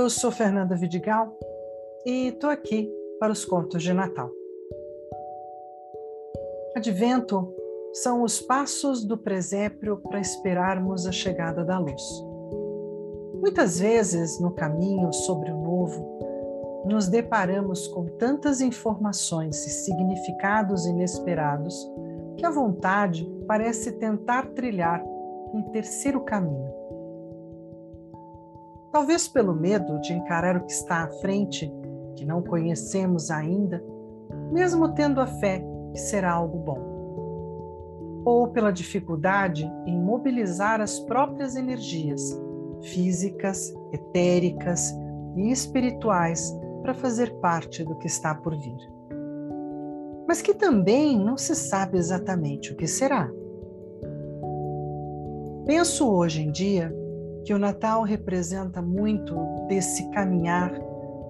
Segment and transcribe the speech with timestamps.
[0.00, 1.36] Eu sou Fernanda Vidigal
[2.06, 4.30] e estou aqui para os contos de Natal.
[6.74, 7.54] Advento
[7.92, 12.02] são os passos do presépio para esperarmos a chegada da luz.
[13.42, 21.76] Muitas vezes, no caminho sobre o novo, nos deparamos com tantas informações e significados inesperados
[22.38, 25.04] que a vontade parece tentar trilhar
[25.52, 26.79] um terceiro caminho
[28.92, 31.72] Talvez pelo medo de encarar o que está à frente,
[32.16, 33.82] que não conhecemos ainda,
[34.50, 38.22] mesmo tendo a fé que será algo bom.
[38.24, 42.20] Ou pela dificuldade em mobilizar as próprias energias
[42.82, 44.92] físicas, etéricas
[45.36, 48.92] e espirituais para fazer parte do que está por vir.
[50.26, 53.30] Mas que também não se sabe exatamente o que será.
[55.64, 56.92] Penso hoje em dia
[57.50, 59.34] que o Natal representa muito
[59.66, 60.70] desse caminhar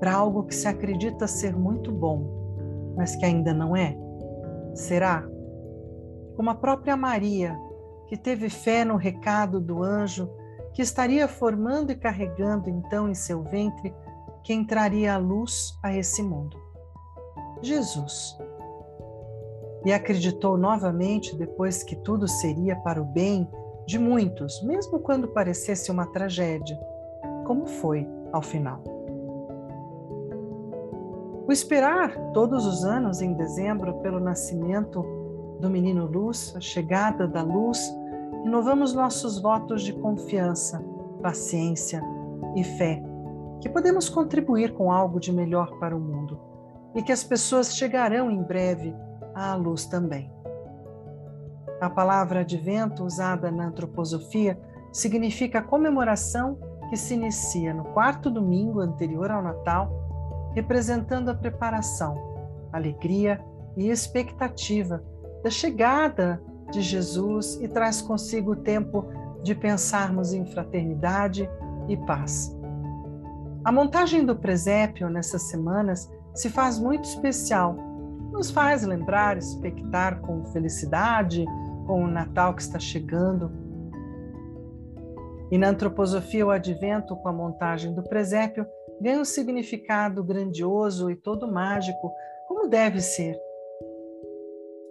[0.00, 3.96] para algo que se acredita ser muito bom, mas que ainda não é?
[4.74, 5.24] Será?
[6.34, 7.56] Como a própria Maria,
[8.08, 10.28] que teve fé no recado do anjo,
[10.74, 13.94] que estaria formando e carregando então em seu ventre
[14.42, 16.56] quem traria a luz a esse mundo.
[17.62, 18.36] Jesus.
[19.84, 23.48] E acreditou novamente, depois que tudo seria para o bem
[23.88, 26.78] de muitos, mesmo quando parecesse uma tragédia,
[27.46, 28.82] como foi ao final.
[31.46, 35.02] O esperar todos os anos em dezembro pelo nascimento
[35.58, 37.80] do menino Luz, a chegada da luz,
[38.44, 40.84] renovamos nossos votos de confiança,
[41.22, 42.02] paciência
[42.54, 43.02] e fé,
[43.58, 46.38] que podemos contribuir com algo de melhor para o mundo
[46.94, 48.94] e que as pessoas chegarão em breve
[49.34, 50.30] à luz também.
[51.80, 54.58] A palavra advento, usada na antroposofia,
[54.92, 56.58] significa comemoração
[56.90, 62.16] que se inicia no quarto domingo anterior ao Natal, representando a preparação,
[62.72, 63.40] alegria
[63.76, 65.02] e expectativa
[65.44, 66.42] da chegada
[66.72, 69.06] de Jesus e traz consigo o tempo
[69.42, 71.48] de pensarmos em fraternidade
[71.88, 72.54] e paz.
[73.64, 77.76] A montagem do presépio nessas semanas se faz muito especial,
[78.32, 81.46] nos faz lembrar, expectar com felicidade
[81.88, 83.50] com o Natal que está chegando.
[85.50, 88.66] E na antroposofia, o advento, com a montagem do presépio,
[89.00, 92.12] ganha um significado grandioso e todo mágico,
[92.46, 93.34] como deve ser.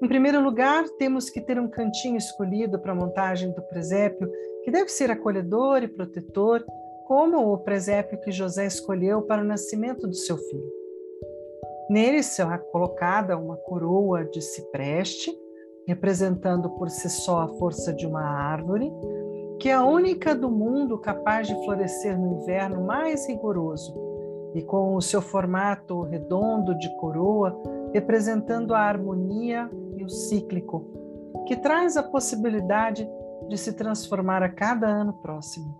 [0.02, 4.28] Em primeiro lugar, temos que ter um cantinho escolhido para a montagem do presépio,
[4.64, 6.66] que deve ser acolhedor e protetor,
[7.06, 10.74] como o presépio que José escolheu para o nascimento do seu filho.
[11.90, 15.32] Nele será colocada uma coroa de cipreste,
[15.88, 18.92] representando por si só a força de uma árvore,
[19.58, 23.96] que é a única do mundo capaz de florescer no inverno mais rigoroso,
[24.54, 27.58] e com o seu formato redondo de coroa,
[27.94, 30.84] representando a harmonia e o cíclico,
[31.48, 33.10] que traz a possibilidade
[33.48, 35.74] de se transformar a cada ano próximo.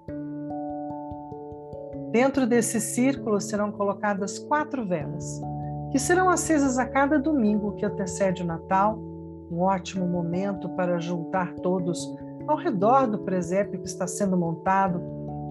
[2.12, 5.42] Dentro desse círculo serão colocadas quatro velas,
[5.92, 8.98] que serão acesas a cada domingo que antecede o Natal
[9.52, 12.16] um ótimo momento para juntar todos
[12.48, 15.02] ao redor do presépio que está sendo montado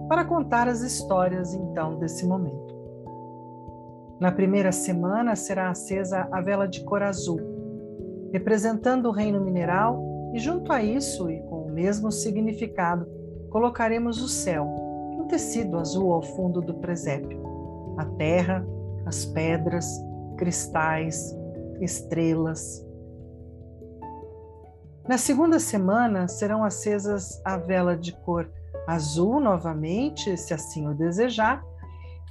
[0.08, 2.74] para contar as histórias então desse momento.
[4.18, 7.40] Na primeira semana será acesa a vela de cor azul,
[8.32, 10.02] representando o reino mineral,
[10.32, 13.06] e junto a isso e com o mesmo significado,
[13.50, 14.66] colocaremos o céu,
[15.18, 17.42] um tecido azul ao fundo do presépio,
[17.98, 18.66] a terra,
[19.04, 19.86] as pedras,
[20.36, 21.36] cristais,
[21.80, 22.85] estrelas,
[25.09, 28.50] na segunda semana serão acesas a vela de cor
[28.89, 31.65] azul novamente, se assim o desejar,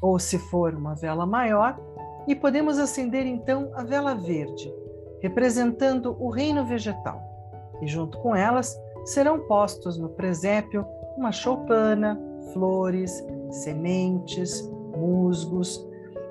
[0.01, 1.79] ou se for uma vela maior,
[2.27, 4.73] e podemos acender então a vela verde,
[5.21, 7.21] representando o reino vegetal.
[7.81, 10.85] E junto com elas serão postos no presépio
[11.17, 12.19] uma choupana,
[12.51, 15.87] flores, sementes, musgos.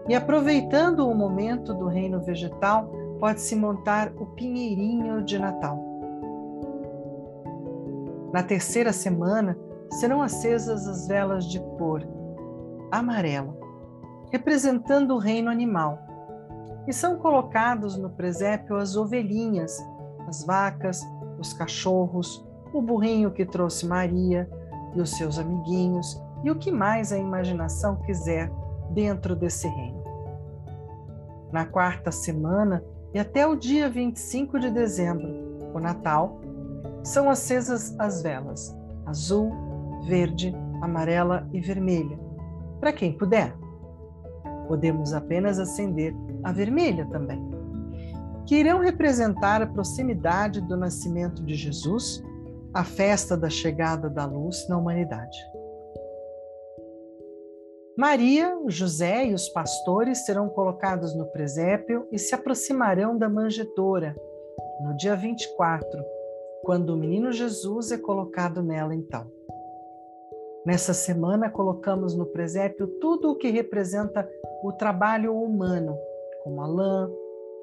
[0.09, 5.94] E aproveitando o momento do reino vegetal, pode-se montar o pinheirinho de Natal
[8.35, 9.57] na terceira semana
[9.93, 12.03] serão acesas as velas de cor
[12.91, 13.57] amarela,
[14.33, 16.01] representando o reino animal,
[16.89, 19.79] e são colocados no presépio as ovelhinhas,
[20.27, 21.01] as vacas,
[21.39, 24.51] os cachorros, o burrinho que trouxe Maria
[24.97, 28.51] e os seus amiguinhos e o que mais a imaginação quiser
[28.91, 30.03] dentro desse reino.
[31.53, 32.83] Na quarta semana
[33.15, 36.41] e até o dia 25 de dezembro, o Natal,
[37.05, 38.75] são acesas as velas
[39.07, 39.53] azul,
[40.07, 42.19] verde, amarela e vermelha,
[42.81, 43.55] para quem puder.
[44.67, 47.41] Podemos apenas acender a vermelha também,
[48.47, 52.23] que irão representar a proximidade do nascimento de Jesus,
[52.73, 55.39] a festa da chegada da luz na humanidade.
[57.97, 64.17] Maria, José e os pastores serão colocados no presépio e se aproximarão da manjedoura
[64.83, 66.05] no dia 24,
[66.65, 69.31] quando o menino Jesus é colocado nela então.
[70.65, 74.27] Nessa semana, colocamos no presépio tudo o que representa
[74.63, 75.95] o trabalho humano,
[76.43, 77.11] como a lã,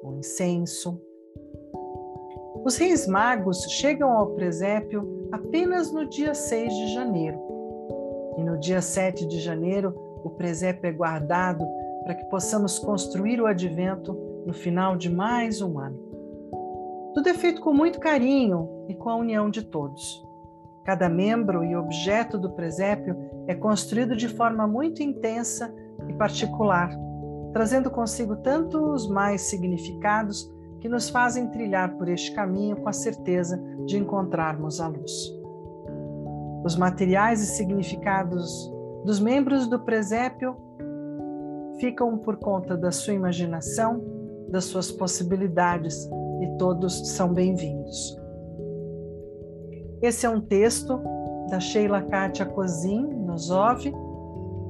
[0.03, 1.01] o incenso.
[2.63, 7.39] Os reis magos chegam ao presépio apenas no dia 6 de janeiro.
[8.37, 11.65] E no dia 7 de janeiro, o presépio é guardado
[12.03, 14.13] para que possamos construir o advento
[14.45, 16.10] no final de mais um ano.
[17.13, 20.25] Tudo é feito com muito carinho e com a união de todos.
[20.85, 23.15] Cada membro e objeto do presépio
[23.47, 25.73] é construído de forma muito intensa
[26.07, 26.89] e particular,
[27.51, 30.49] trazendo consigo tantos mais significados
[30.79, 35.11] que nos fazem trilhar por este caminho com a certeza de encontrarmos a luz.
[36.63, 38.71] Os materiais e significados
[39.03, 40.55] dos membros do presépio
[41.77, 44.01] ficam por conta da sua imaginação,
[44.49, 46.09] das suas possibilidades,
[46.41, 48.17] e todos são bem-vindos.
[50.01, 50.99] Esse é um texto
[51.49, 53.83] da Sheila Kátia Cozin, Nosov,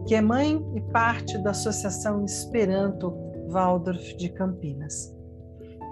[0.05, 3.13] que é mãe e parte da Associação Esperanto
[3.49, 5.15] Waldorf de Campinas.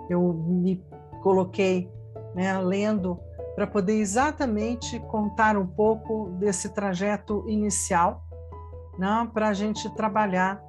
[0.10, 0.84] Eu me
[1.24, 1.90] coloquei
[2.36, 3.18] né, lendo
[3.56, 8.22] para poder exatamente contar um pouco desse trajeto inicial,
[8.98, 10.62] né, para a gente trabalhar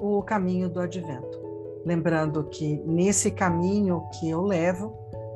[0.00, 1.39] o caminho do advento.
[1.84, 4.92] Lembrando que nesse caminho que eu levo,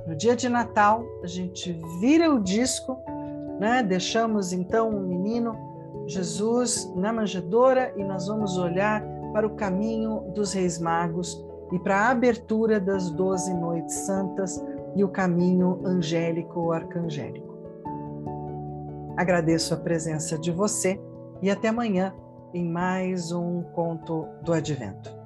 [0.06, 2.98] no dia de Natal, a gente vira o disco,
[3.58, 3.82] né?
[3.82, 5.56] deixamos então o menino
[6.06, 9.02] Jesus na manjedoura e nós vamos olhar
[9.32, 11.42] para o caminho dos Reis Magos
[11.72, 14.62] e para a abertura das doze noites santas
[14.94, 17.54] e o caminho angélico ou arcangélico.
[19.16, 21.00] Agradeço a presença de você
[21.40, 22.14] e até amanhã
[22.52, 25.23] em mais um conto do Advento.